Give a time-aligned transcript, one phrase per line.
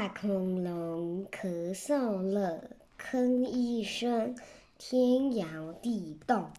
[0.00, 4.34] 大恐龙咳嗽了吭一声
[4.78, 6.50] 天摇地动。